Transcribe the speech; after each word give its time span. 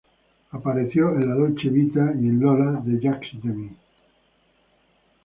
Apareció 0.49 1.11
en 1.11 1.29
"La 1.29 1.35
dolce 1.35 1.69
vita" 1.69 2.11
y 2.19 2.25
en 2.25 2.39
"Lola" 2.39 2.81
de 2.83 2.99
Jacques 2.99 3.39
Demy. 3.43 3.69